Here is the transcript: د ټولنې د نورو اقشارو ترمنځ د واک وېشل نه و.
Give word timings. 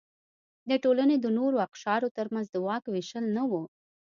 د 0.69 0.71
ټولنې 0.83 1.15
د 1.19 1.25
نورو 1.37 1.57
اقشارو 1.67 2.13
ترمنځ 2.17 2.47
د 2.51 2.57
واک 2.65 2.83
وېشل 2.89 3.25
نه 3.35 3.43
و. 3.49 3.51